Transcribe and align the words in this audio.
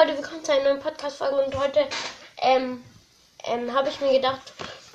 Leute, 0.00 0.16
willkommen 0.16 0.42
zu 0.42 0.52
einer 0.52 0.64
neuen 0.64 0.80
Podcast-Folge 0.80 1.44
und 1.44 1.58
heute 1.58 1.86
ähm, 2.38 2.82
ähm, 3.44 3.74
habe 3.74 3.90
ich 3.90 4.00
mir 4.00 4.12
gedacht, 4.12 4.40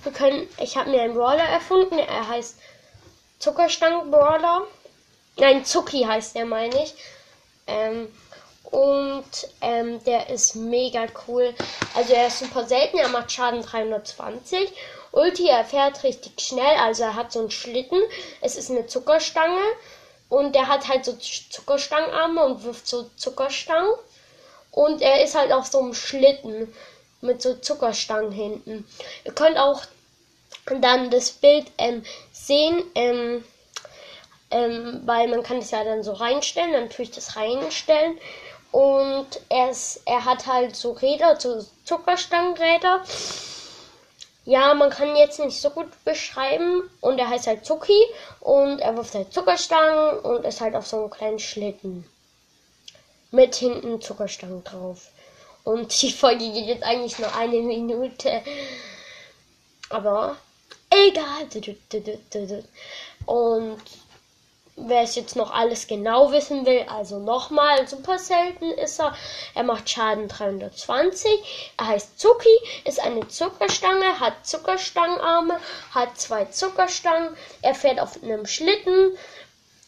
wir 0.01 0.11
können, 0.11 0.49
ich 0.59 0.77
habe 0.77 0.89
mir 0.89 1.03
einen 1.03 1.13
Brawler 1.13 1.43
erfunden, 1.43 1.99
er 1.99 2.27
heißt 2.27 2.57
Zuckerstangen-Brawler. 3.37 4.65
Nein, 5.37 5.63
Zucki 5.63 6.05
heißt 6.05 6.35
der, 6.35 6.45
meine 6.45 6.83
ich. 6.83 6.95
Ähm, 7.67 8.11
und 8.71 9.25
ähm, 9.61 10.03
der 10.05 10.29
ist 10.31 10.55
mega 10.55 11.05
cool. 11.27 11.53
Also 11.93 12.13
er 12.13 12.27
ist 12.27 12.39
super 12.39 12.65
selten, 12.65 12.97
er 12.97 13.09
macht 13.09 13.31
Schaden 13.31 13.61
320. 13.61 14.73
Ulti, 15.11 15.47
er 15.47 15.65
fährt 15.65 16.03
richtig 16.03 16.41
schnell, 16.41 16.77
also 16.79 17.03
er 17.03 17.15
hat 17.15 17.31
so 17.31 17.41
einen 17.41 17.51
Schlitten. 17.51 18.01
Es 18.41 18.55
ist 18.55 18.71
eine 18.71 18.87
Zuckerstange. 18.87 19.61
Und 20.29 20.55
er 20.55 20.67
hat 20.67 20.87
halt 20.87 21.05
so 21.05 21.13
Zuckerstangenarme 21.13 22.43
und 22.43 22.63
wirft 22.63 22.87
so 22.87 23.03
Zuckerstangen. 23.17 23.93
Und 24.75 25.01
er 25.01 25.23
ist 25.23 25.35
halt 25.35 25.53
auf 25.53 25.67
so 25.67 25.79
einem 25.79 25.93
Schlitten 25.93 26.73
mit 27.21 27.41
so 27.41 27.55
Zuckerstangen 27.55 28.33
hinten. 28.33 28.85
Ihr 29.23 29.31
könnt 29.31 29.57
auch 29.57 29.83
dann 30.65 31.09
das 31.09 31.31
Bild 31.31 31.71
ähm, 31.77 32.03
sehen, 32.33 32.83
ähm, 32.93 33.45
ähm, 34.51 35.01
weil 35.05 35.29
man 35.29 35.43
kann 35.43 35.59
es 35.59 35.71
ja 35.71 35.85
dann 35.85 36.03
so 36.03 36.11
reinstellen, 36.11 36.73
dann 36.73 36.89
tue 36.89 37.03
ich 37.03 37.11
das 37.11 37.37
reinstellen. 37.37 38.19
Und 38.73 39.27
er, 39.47 39.69
ist, 39.69 40.01
er 40.05 40.25
hat 40.25 40.45
halt 40.45 40.75
so 40.75 40.91
Räder, 40.91 41.39
so 41.39 41.65
Zuckerstangenräder. 41.85 43.01
Ja, 44.43 44.73
man 44.73 44.89
kann 44.89 45.15
jetzt 45.15 45.39
nicht 45.39 45.61
so 45.61 45.69
gut 45.69 45.87
beschreiben. 46.03 46.89
Und 46.99 47.17
er 47.17 47.29
heißt 47.29 47.47
halt 47.47 47.65
Zucki. 47.65 47.97
Und 48.41 48.79
er 48.79 48.97
wirft 48.97 49.15
halt 49.15 49.31
Zuckerstangen 49.31 50.19
und 50.19 50.43
ist 50.43 50.59
halt 50.59 50.75
auf 50.75 50.85
so 50.85 50.97
einem 50.97 51.09
kleinen 51.09 51.39
Schlitten 51.39 52.05
mit 53.35 53.55
hinten 53.55 54.01
Zuckerstangen 54.01 54.63
drauf. 54.63 55.09
Und 55.63 56.01
die 56.01 56.11
Folge 56.11 56.51
geht 56.51 56.67
jetzt 56.67 56.83
eigentlich 56.83 57.19
nur 57.19 57.35
eine 57.35 57.57
Minute. 57.57 58.41
Aber 59.89 60.37
egal. 60.89 61.47
Und 63.25 63.81
wer 64.75 65.01
es 65.01 65.15
jetzt 65.15 65.35
noch 65.35 65.51
alles 65.51 65.87
genau 65.87 66.31
wissen 66.31 66.65
will, 66.65 66.85
also 66.87 67.19
nochmal, 67.19 67.87
super 67.87 68.19
selten 68.19 68.71
ist 68.71 68.99
er. 68.99 69.15
Er 69.55 69.63
macht 69.63 69.89
Schaden 69.89 70.27
320. 70.27 71.73
Er 71.77 71.87
heißt 71.87 72.19
Zucki, 72.19 72.57
ist 72.83 72.99
eine 72.99 73.27
Zuckerstange, 73.27 74.19
hat 74.19 74.45
Zuckerstangenarme, 74.45 75.59
hat 75.91 76.17
zwei 76.19 76.45
Zuckerstangen. 76.45 77.35
Er 77.61 77.73
fährt 77.73 77.99
auf 77.99 78.21
einem 78.21 78.45
Schlitten 78.45 79.17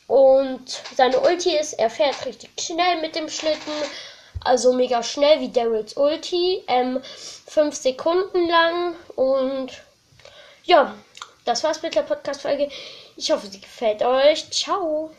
und 0.07 0.81
seine 0.95 1.19
Ulti 1.19 1.55
ist, 1.57 1.73
er 1.73 1.89
fährt 1.89 2.25
richtig 2.25 2.49
schnell 2.59 3.01
mit 3.01 3.15
dem 3.15 3.29
Schlitten. 3.29 3.73
Also 4.43 4.71
mega 4.71 5.03
schnell 5.03 5.41
wie 5.41 5.51
Daryls 5.51 5.97
Ulti. 5.97 6.63
Ähm, 6.67 7.01
fünf 7.45 7.75
Sekunden 7.75 8.47
lang. 8.47 8.95
Und 9.15 9.71
ja, 10.63 10.95
das 11.43 11.63
war's 11.63 11.81
mit 11.81 11.95
der 11.95 12.03
Podcast-Folge. 12.03 12.69
Ich 13.17 13.31
hoffe, 13.31 13.47
sie 13.47 13.59
gefällt 13.59 14.01
euch. 14.01 14.49
Ciao. 14.51 15.11